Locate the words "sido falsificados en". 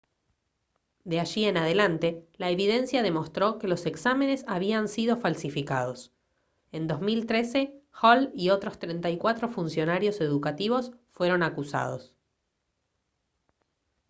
4.87-6.87